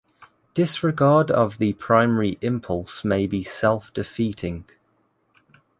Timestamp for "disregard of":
0.55-1.59